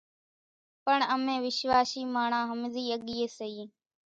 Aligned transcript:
پڻ 0.85 0.99
امين 1.15 1.39
وشواسي 1.45 2.01
ماڻۿان 2.15 2.45
ۿمزي 2.55 2.83
ۿڳيئين 2.99 3.29
سيئين، 3.37 3.69